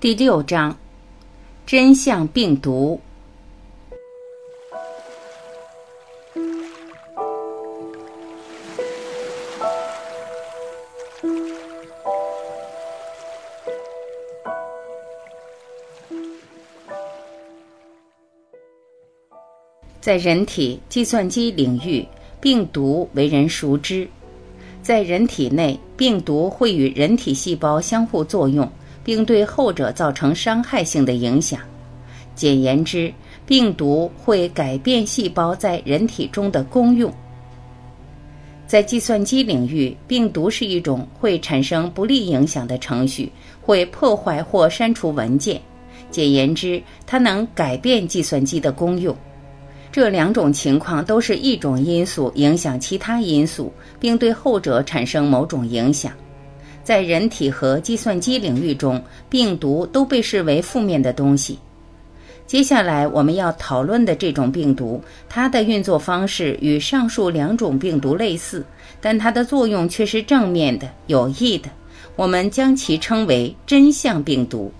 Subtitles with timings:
[0.00, 0.74] 第六章，
[1.66, 2.98] 真相病毒。
[20.00, 22.08] 在人体计算机领域，
[22.40, 24.08] 病毒为人熟知。
[24.82, 28.66] 在人体内，病毒会与人体细胞相互作用。
[29.02, 31.60] 并对后者造成伤害性的影响。
[32.34, 33.12] 简言之，
[33.46, 37.12] 病毒会改变细胞在人体中的功用。
[38.66, 45.60] 在计算机领域，病毒是一种会产生不利影响的程序，会破坏或删除文件。
[46.08, 49.14] 简言之，它能改变计算机的功用。
[49.92, 56.12] 这两种情况都是一种因素影响其他因素，并对后者产生某种影响。
[56.82, 61.58] 在人体和计算机领域中，病毒都被视为负面的东西。
[62.46, 68.64] 接下来我们要讨论的这种病毒，它的运作方式与上述两种病毒类似，
[69.00, 71.68] 但它的作用却是正面的、有益的。
[72.16, 74.72] 我们将其称为真相病毒。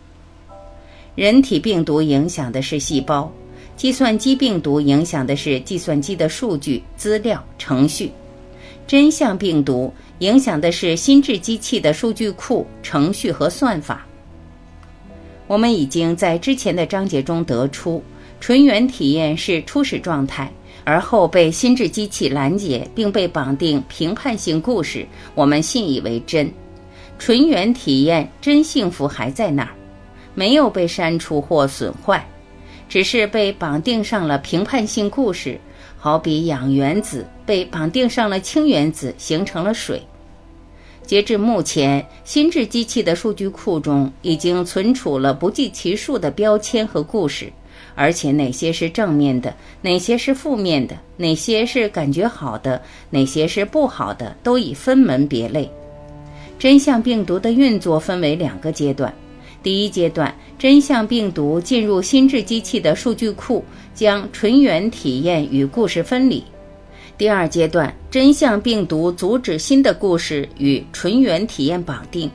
[1.15, 3.31] 人体病毒影响的是细胞，
[3.77, 8.11] 计算机病毒影响的是计算机的数据、资料、程序。
[8.87, 14.07] 真相病毒影响的是心智机器的数据库、程序和算法。
[15.47, 18.03] 我们已经在之前的章节中得出，
[18.39, 20.53] 纯元体验是初始状态，
[20.85, 26.51] 而后被心智机器拦截，并被绑定评判性故事，我们信以为真。
[27.19, 29.71] 纯元体验真幸福还在那儿，
[30.35, 32.27] 没有被删除或损坏，
[32.91, 35.59] 只是被绑定上了评判性故事。
[35.97, 40.03] 好比氧原子被绑定上了氢原子，形成了水。
[41.11, 47.53] 截至目前，心智机器的数据库中已经存储了不计其数的标签和故事，
[47.97, 49.53] 而且哪些是正面的，
[49.83, 52.81] 哪些是负面的，哪些是感觉好的，
[53.11, 55.69] 哪些是不好的，都已分门别类。
[56.61, 59.13] 真相病毒的运作分为两个阶段。
[59.65, 63.65] 第一阶段，真相病毒进入心智机器的数据库，
[63.97, 66.45] 将纯元体验与故事分离。
[67.21, 72.31] 第二阶段，真相病毒阻止新的故事与纯元体验绑定。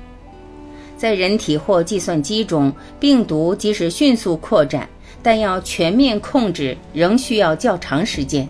[0.96, 4.88] 在人体或计算机中，病毒即使迅速扩展，
[5.24, 8.48] 但要全面控制仍需要较长时间。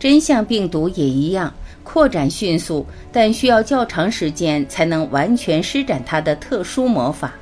[0.00, 1.54] 真相病毒也一样，
[1.84, 7.32] 扩展迅速，但需要较长时间才能完全施展它的特殊魔法。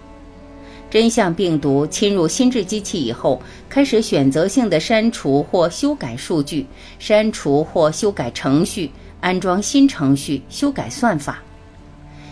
[0.90, 6.66] 真相病毒侵入心智机器以后，开始选择性的删除或修改数据，
[6.98, 8.90] 删除或修改程序，
[9.20, 11.42] 安装新程序，修改算法。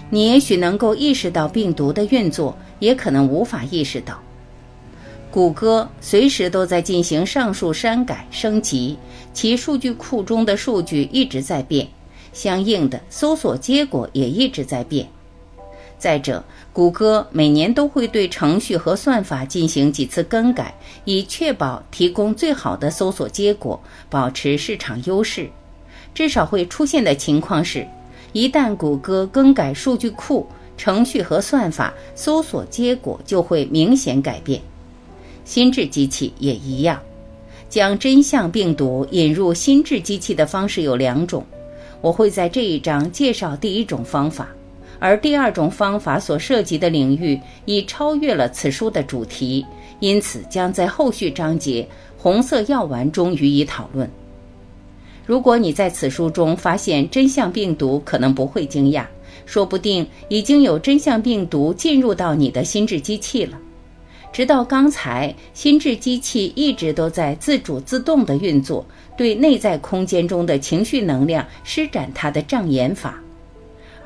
[0.09, 4.19] 你也许能够意识到病毒的运作，也可能无法意识到。
[5.31, 8.97] 谷歌随时都在进行上述删改升级，
[9.35, 11.87] 其数据库中的数据一直在变，
[12.33, 15.07] 相应的搜索结果也一直在变。
[15.99, 20.75] 再者，谷歌每年都会对程序和算法进行几次更改，
[21.05, 23.81] 以确保提供最好的搜索结果，
[24.11, 25.49] 保持市场优势。
[26.15, 27.87] 至少会出现的情况是，
[28.33, 30.47] 一旦谷歌更改数据库、
[30.77, 34.61] 程序和算法，搜索结果就会明显改变。
[35.45, 37.01] 心智机器也一样。
[37.69, 41.45] 将真相病毒引入心智机器的方式有两种，
[42.01, 44.49] 我会在这一章介绍第一种方法。
[44.99, 49.65] 而第二种方法所涉及的领域已超越了此书的主题，
[50.01, 51.83] 因此将在后续章节
[52.17, 54.11] 《红色药丸》中予以讨论。
[55.27, 59.05] 如果你在此书中发现真相病毒，可能不会惊讶，
[59.45, 63.59] 说不定已经有真相病毒进入到你的心智机器了。
[64.33, 68.87] 直到刚才，心智机器一直都在自主自动地运作，
[69.17, 73.21] 对内在空间中的情绪能量施展它的障眼法。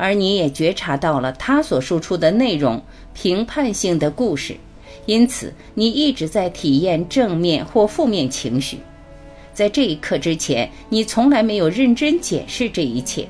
[0.01, 4.57] 而你也觉察到了他所输出的内容评判性的故事，
[5.05, 8.79] 因此你一直在体验正面或负面情绪。
[9.53, 13.29] 在这一刻之前，你从来没有认真检视这一切，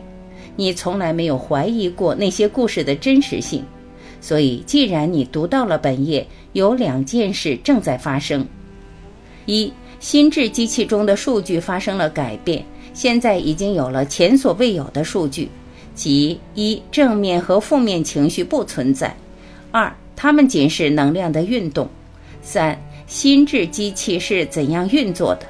[0.55, 3.65] 你从来没有怀疑过那些故事的真实性。
[4.21, 8.47] 所以，既然你读到了本页，有两件事正在发生：
[9.44, 15.49] 一，心智机器中的数据发生了改变，现在已经有了前所未有的数据。
[16.00, 19.14] 即一正面和负面情绪不存在，
[19.70, 21.87] 二它们仅是能量的运动，
[22.41, 22.75] 三
[23.06, 25.43] 心智机器是怎样运作的？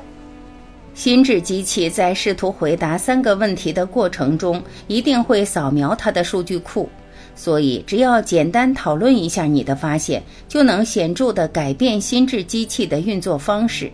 [0.92, 6.88] 心智机器在试图回答三个问题的过程中，一定会扫描它的数据库，
[7.36, 13.88] 所以，只要简单讨论一下你的发现，就能显著地改变心智机器的运作方式。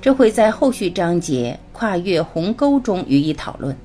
[0.00, 3.76] 这会在后续章节“跨越鸿沟”中予以讨论。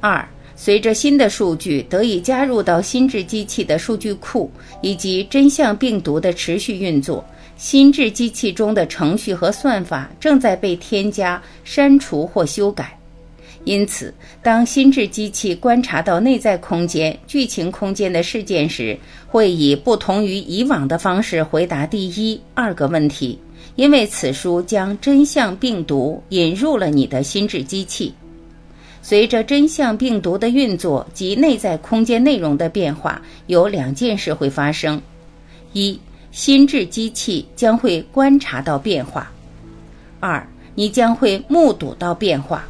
[0.00, 4.50] 二，随着新的数据得以加入到心智机器的数据库，
[4.82, 7.24] 以及真相病毒的持续运作，
[7.56, 12.96] 心智机器中的程序和算法正在被添加、删除或修改。
[13.64, 14.12] 因此，
[14.42, 18.96] 当心智机器观察到内在空间、剧情空间的事件时，
[19.26, 23.38] 会以不同于以往的方式回答第一、二个问题，
[23.74, 28.12] 因为此书将真相病毒引入了你的心智机器。
[29.06, 34.98] 随着真相病毒的运作及内在空间内容的变化，有两件事会发生：
[35.74, 36.00] 一，
[36.32, 39.22] 心智机器将会观察到变化；
[40.20, 42.64] 二，你将会目睹到变化。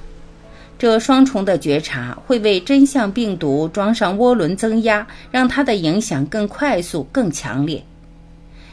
[0.76, 7.81] 这双重的觉察会为真相病毒装上涡轮增压，让它的影响更快速、更强烈。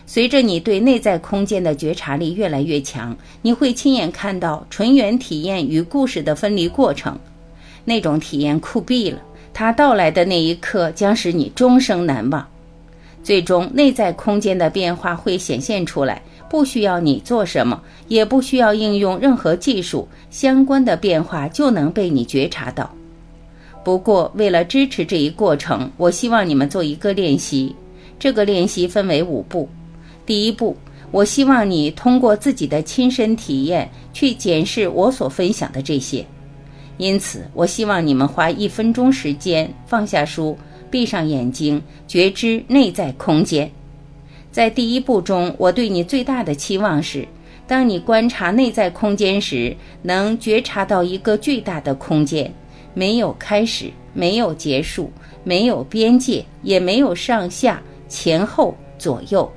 [0.07, 7.15] 随着你对内在空间的觉察力越来越强，你会亲眼看到纯元体验与故事的分离过程。
[7.86, 9.19] 那种体验酷毙了，
[9.54, 12.48] 它到来的那一刻将使你终生难忘。
[13.24, 16.22] 最终，内在空间的变化会显现出来。
[16.50, 22.94] 不需要你做什么，也不需要应用任何技术，相关的变化就能被你觉察到。
[23.86, 27.74] 不过，为了支持这一过程，我希望你们做一个练习。
[28.19, 29.69] 这个练习分为五步。
[30.25, 30.75] 第一步，
[31.10, 36.25] 我希望你通过自己的亲身体验去检视我所分享的这些。
[37.01, 40.56] 因此，我希望你们花一分钟时间，放下书，
[40.92, 43.68] 闭上眼睛，觉知内在空间。
[44.51, 47.27] 在第一步中，我对你最大的期望是：
[47.65, 52.53] 当你观察内在空间时，能觉察到一个巨大的空间，
[52.94, 55.12] 没有开始，没有结束，
[55.44, 59.51] 没有边界，也没有上下、前后、左右。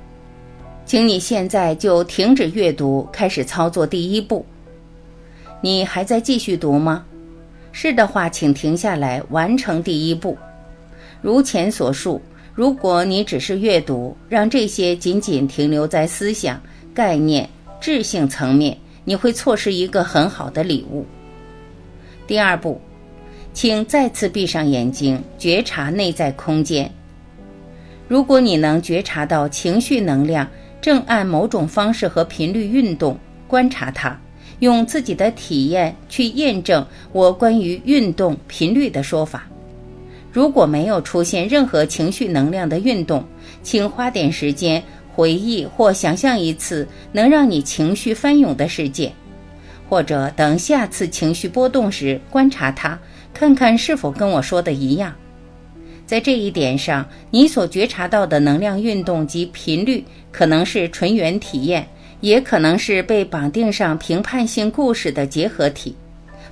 [0.86, 4.46] 请你现在就停止阅读，开始操作第一步。
[5.60, 7.04] 你还在继续读吗？
[7.76, 10.38] 是的话，请停下来完成第一步。
[11.20, 12.22] 如前所述。
[12.54, 16.62] 如果你只是阅读，让这些仅仅停留在思想、
[16.94, 17.50] 概念、
[17.80, 21.04] 智性层面，你会错失一个很好的礼物。
[22.28, 22.80] 第二步，
[23.52, 26.88] 请再次闭上眼睛，觉察内在空间。
[28.06, 30.48] 如果你能觉察到情绪能量
[30.80, 33.18] 正按某种方式和频率运动，
[33.48, 34.16] 观察它，
[34.60, 39.46] 用自己的体验去验证我关于运动频率的说法。
[40.32, 43.24] 如果没有出现任何情绪能量的运动，
[43.62, 44.82] 请花点时间
[45.14, 49.12] 回忆或想象一次能让你情绪翻涌的事件，
[49.88, 52.98] 或者等下次情绪波动时观察它，
[53.32, 55.14] 看看是否跟我说的一样。
[56.04, 61.86] 在这一点上，你所觉察到的能量运动及频率可能是纯元体验，
[62.24, 65.94] 也可能是被绑定上评判性故事的结合体。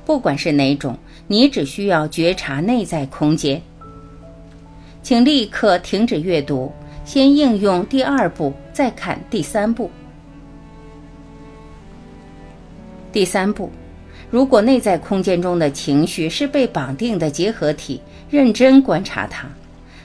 [0.04, 3.58] 不管是哪种，你只需要觉察内在空间。
[5.02, 6.70] 请立刻停止阅读，
[7.06, 9.90] 先应用第二步，再看第三步。
[13.10, 13.70] 第三步，
[14.28, 17.98] 如果内在空间中的情绪是被绑定的结合体，
[18.28, 19.48] 认真观察它，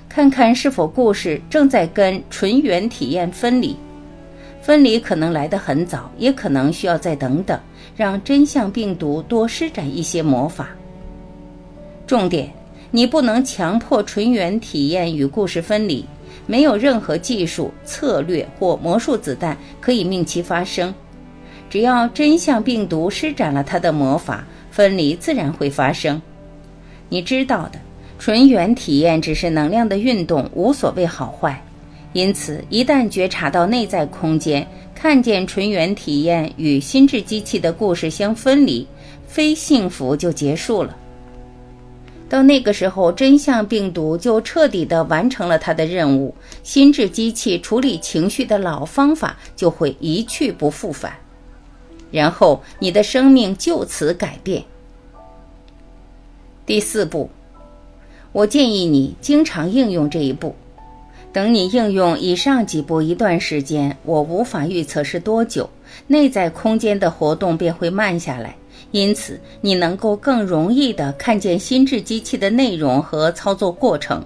[0.08, 3.76] 看看是否故事正在跟纯元体验分离。
[4.68, 7.58] 分离可能来得很早，也可能需要再等等，
[7.96, 10.68] 让真相病毒多施展一些魔法。
[12.06, 12.52] 重点。
[12.92, 16.06] 你不能强迫纯元体验与故事分离，
[16.46, 20.94] 没有任何技术、策略或魔术子弹可以命其发生。
[21.70, 26.22] 只要真相病毒施展了它的魔法，分离自然会发生。
[27.08, 27.80] 你知道的，
[28.20, 31.64] 纯元体验只是能量的运动，无所谓好坏。
[32.14, 38.88] 因此，一旦觉察到内在空间，看见纯元体验与心智机器的故事相分离，
[39.28, 40.96] 非幸福就结束了。
[42.30, 46.34] 到那个时候，真相病毒就彻底的完成了它的任务，
[46.64, 51.14] 心智机器处理情绪的老方法就会一去不复返，
[52.12, 54.64] 然后你的生命就此改变。
[56.66, 57.30] 第四步，
[58.32, 60.56] 我建议你经常应用这一步。
[61.38, 65.70] 等你应用以上几步一段时间，我无法预测是多久，
[66.08, 68.56] 内在空间的活动便会慢下来。
[68.90, 74.26] 因此，你能够更容易地看见心智机器的内容和操作过程。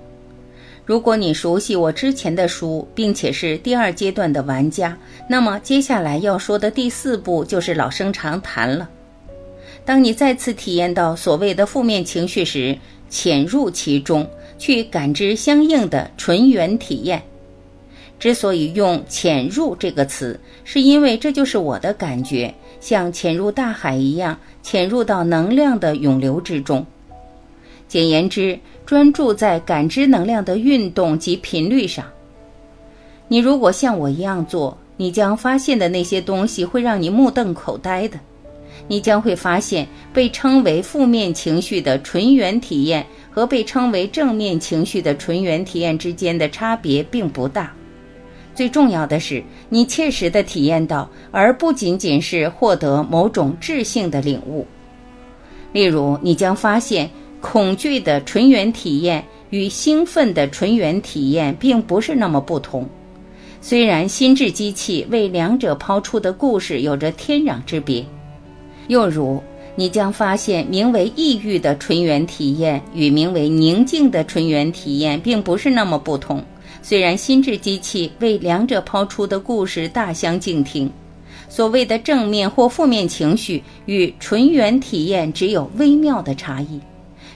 [0.85, 8.89] 如果你熟悉我之前的书，并且是第二阶段的玩家，那么接下来要说的第四步就是老生常谈了。
[9.83, 12.77] 当你再次体验到所谓的负面情绪时，
[13.09, 14.25] 潜入其中，
[14.61, 17.19] 去感知相应的纯元体验。
[18.19, 26.85] 之所以用“潜入”这个词，是因为这就是我的感觉，像潜入大海一样，潜入到能量的涌流之中。
[27.87, 32.05] 简言之，专注在感知能量的运动及频率上。
[33.27, 38.19] 你如果像我一样做，你将发现的那些东西会让你目瞪口呆的。
[38.87, 47.71] 你将会发现，被称为负面情绪的纯元体验和被称为正面情绪的纯元体验之间的差别并不大。
[48.53, 54.67] 最重要的是，你切实的体验到，而不仅仅是获得某种质性的领悟。
[55.71, 57.09] 例如，你将发现，
[57.39, 62.87] 恐惧的纯元体验与兴奋的纯元体验并不是那么不同。
[63.61, 68.05] 虽然心智机器为两者抛出的故事有着天壤之别。
[68.87, 69.41] 又如，
[69.75, 76.43] 你将发现，名为抑郁的纯元体验与名为宁静的纯元体验并不是那么不同。
[76.81, 80.91] 虽然心智机器为两者抛出的故事大相径庭，
[81.47, 86.81] 所谓的正面或负面情绪与纯元体验只有微妙的差异。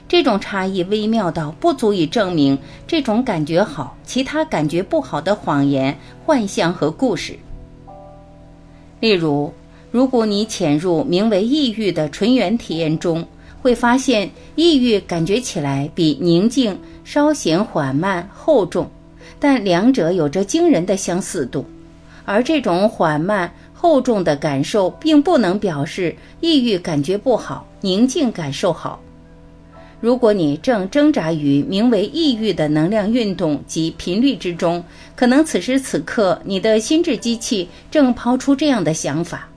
[0.08, 7.38] 这种差异微妙到不足以证明这种感觉好，其他感觉不好的谎言、幻象和故事。
[9.00, 9.52] 例如。
[9.96, 13.26] 如果你潜入名为抑郁的纯元体验中，
[13.62, 18.90] 会发现抑郁感觉起来比宁静稍显缓慢厚重，
[19.40, 21.64] 但两者有着惊人的相似度。
[22.26, 29.00] 而这种缓慢厚重的感受，并不能表示抑郁感觉不好，宁静感受好。
[30.02, 34.84] 如果你正挣扎于名为抑郁的能量运动及频率之中，
[35.14, 39.48] 可能此时此刻你的心智机器正抛出这样的想法。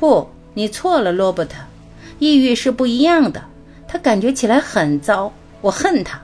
[0.00, 1.58] 不，你错了，罗伯特。
[2.20, 3.44] 抑郁是不一样的，
[3.86, 5.30] 他感觉起来很糟，
[5.60, 6.18] 我恨他。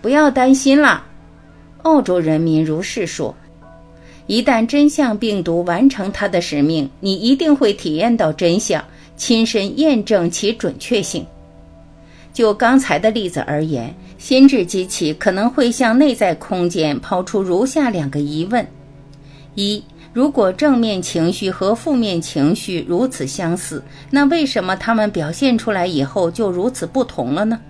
[0.00, 1.04] 不要担心啦，
[1.82, 3.34] 澳洲人民如是说。
[4.28, 8.84] 一旦真相病毒完成它的使命，你一定会体验到真相，
[9.16, 11.26] 亲身验证其准确性。
[12.32, 18.64] 就刚才的例子而言，心智机器可能会向内在空间抛出如下两个疑问：
[19.56, 19.82] 一。
[20.18, 27.60] 如果正面情绪和负面情绪如此相似，那为什么它们表现出来以后就如此不同了呢？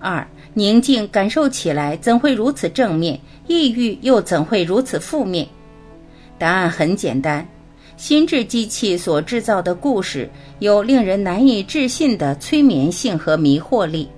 [0.00, 3.16] 二，宁静感受起来怎会如此正面，
[3.46, 5.46] 抑郁又怎会如此负面？
[6.36, 7.46] 答案很简单，
[7.96, 10.28] 心智机器所制造的故事
[10.58, 14.08] 有令人难以置信的催眠性和迷惑力。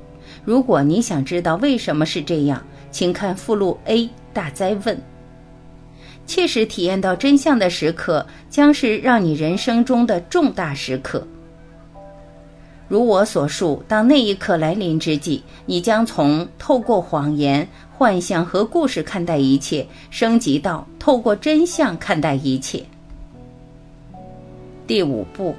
[0.47, 4.99] 如果你想知道为什么是这样，请看附录 A 大灾问。
[6.27, 11.27] 切实体验到真相的时刻，将是让你人生中的重大时刻。
[12.87, 22.83] 如我所述，当那一刻来临之际，你将从透过谎言、幻象和故事看待一切，升级到透过真相看待一切。
[24.87, 25.55] 第五步，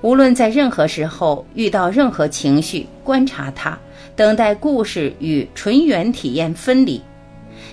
[0.00, 3.78] 无论在任何时候遇到任何情绪，观察它，
[4.16, 7.00] 等待故事与纯元体验分离。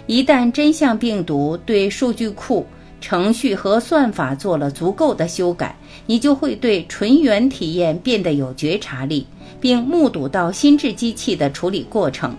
[0.09, 2.65] 一旦真相病毒对数据库、
[2.99, 9.23] 程序和算法做了足够的修改，你就会对纯元体验变得有觉察力，
[9.61, 12.35] 并目睹到心智机器的处理过程：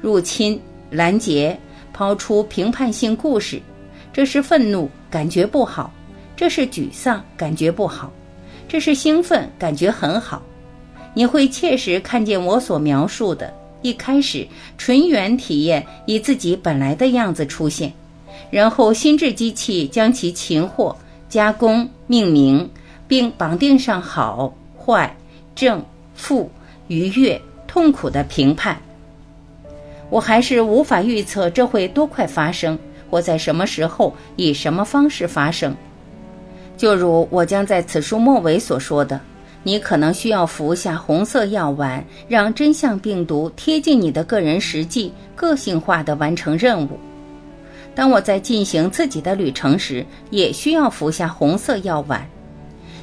[0.00, 0.60] 入侵、
[0.92, 1.58] 拦截、
[1.92, 3.60] 抛出评判性故事。
[4.12, 5.90] 这是愤怒，感觉不好；
[6.36, 8.12] 这是沮丧，感觉不好；
[8.68, 10.40] 这是兴奋，感觉很好。
[11.14, 13.52] 你会切实看见我所描述的。
[13.82, 14.46] 一开始，
[14.78, 17.92] 纯元体验以自己本来的样子出现，
[18.50, 20.96] 然后心智机器将其擒获、
[21.28, 22.70] 加工、命名，
[23.06, 25.14] 并绑定上好坏、
[25.54, 25.84] 正
[26.14, 26.50] 负、
[26.88, 28.80] 愉悦、痛苦的评判。
[30.08, 32.78] 我还是无法预测这会多快发生，
[33.10, 35.74] 或在什么时候以什么方式发生。
[36.76, 39.20] 就如我将在此书末尾所说的。
[39.64, 46.98] 你可能需要服下红色药丸，让真相病毒贴近你的个人实际，个性化的完成任务。
[47.94, 52.26] 当我在进行自己的旅程时，也需要服下红色药丸。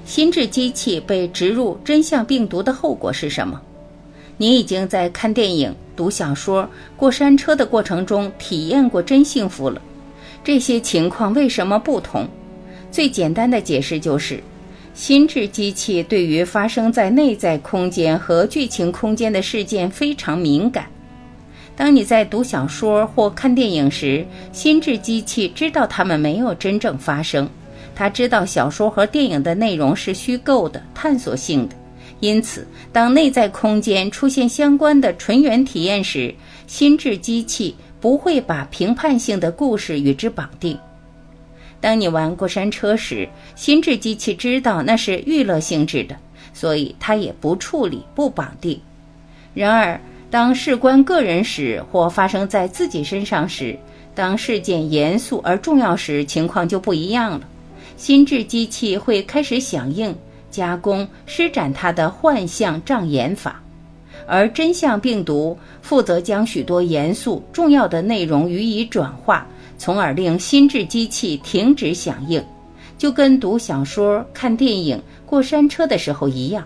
[0.04, 3.62] 心智机器被植入真相病毒的后果是什么？
[4.38, 9.82] 你已经在看电影、读小说、过山车的过程中体验过真幸福了。
[10.44, 12.28] 这些情况为什么不同？
[12.92, 14.42] 最简单的解释就是。
[15.00, 20.88] 心智机器对于发生在内在空间和剧情空间的事件非常敏感。
[21.74, 27.50] 当你在读小说或看电影时，心智机器知道它们没有真正发生，
[27.96, 31.76] 他知道小说和电影的内容是虚构的、探索性的，
[32.20, 36.36] 因此，当内在空间出现相关的纯元体验时，
[36.68, 40.78] 心智机器不会把评判性的故事与之绑定。
[41.82, 46.16] 当你玩过山车时，心智机器知道那是娱乐性质的，
[46.54, 48.80] 所以它也不处理、不绑定。
[49.54, 53.78] 然而，当事关个人时或发生在自己身上时，
[54.14, 57.42] 当事件严肃而重要时，情况就不一样了。
[57.96, 60.16] 心智机器会开始响应、
[60.52, 63.62] 加工、施展它的幻象障眼法，
[64.28, 69.48] 而真相病毒负责将许多严肃重要的内容予以转化。
[69.80, 72.44] 从而令心智机器停止响应，
[72.98, 76.64] 就跟读小说、看电影、过山车的时候一样。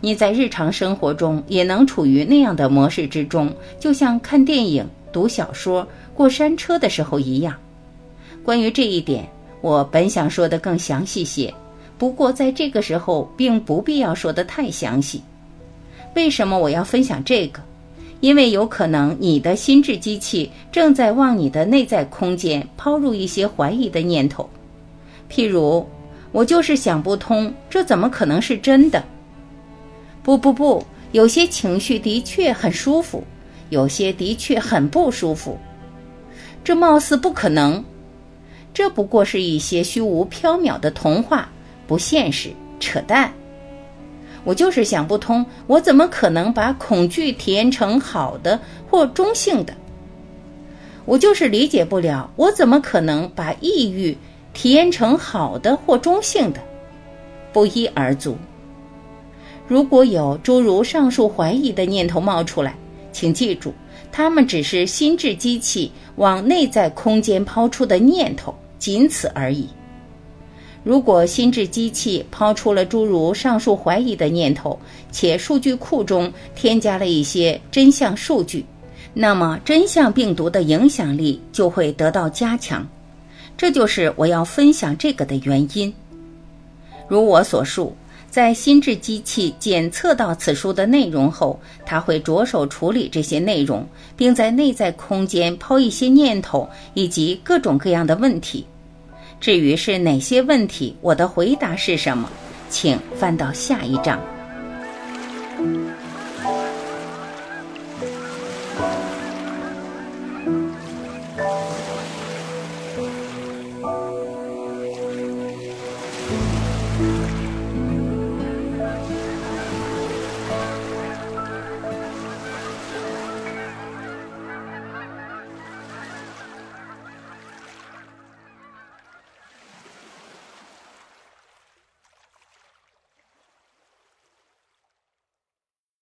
[0.00, 7.54] 你在日常生活中也能处于那样的模式之中，就像看电影、读小说、过山车的时候一样。
[8.42, 9.24] 关于这一点，
[9.60, 11.54] 我本想说的更详细些，
[11.96, 15.22] 不过在这个时候并不必要说的太详细。
[16.16, 17.62] 为什么我要分享这个？
[18.22, 24.48] 因为有可能你的心智机器正在往你的内在空间抛入一些怀疑的念头，
[25.28, 25.84] 譬如
[26.30, 29.02] “我就是想不通，这怎么可能是真的？”
[30.22, 33.24] 不不不，有些情绪的确很舒服，
[33.70, 35.58] 有些的确很不舒服。
[36.62, 37.84] 这貌似不可能，
[38.72, 41.50] 这不过是一些虚无缥缈的童话，
[41.88, 43.32] 不现实，扯淡。
[44.44, 48.58] 我就是想不通，我怎么可能把恐惧体验成好的
[48.90, 49.74] 或中性的？
[51.04, 54.16] 我就是理解不了，我怎么可能把抑郁
[54.52, 56.60] 体验成好的或中性的？
[57.52, 58.36] 不一而足。
[59.68, 62.74] 如果有诸如上述怀疑的念头冒出来，
[63.12, 63.72] 请记住，
[64.10, 69.68] 它们只是心智机器往内在空间抛出的念头，仅此而已。
[70.84, 74.76] 如果心智机器抛出了诸如上述怀疑的念头，
[75.12, 78.66] 且数据库中添加了一些真相数据，
[79.14, 82.86] 那么真相病毒的影响力就会得到加强。
[83.56, 85.92] 这就是我要分享这个的原因。
[87.06, 87.94] 如我所述，
[88.28, 98.66] 在心智机器检测到此书的内容后，它会着手处理这些内容，并在内在空间抛一些念头以及各种各样的问题。
[99.42, 102.30] 至于是哪些问题，我的回答是什么，
[102.70, 104.22] 请翻到下一章。